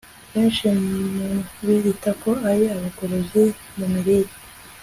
Benshi 0.33 0.65
mu 0.83 1.29
biyita 1.65 2.11
ko 2.21 2.31
ari 2.49 2.65
abagorozi 2.75 3.43
mu 3.77 3.85
mirire 3.93 4.33